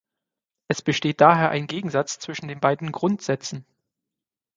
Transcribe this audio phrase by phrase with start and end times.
[0.67, 3.67] Es besteht daher ein Gegensatz zwischen beiden Grundsätzen.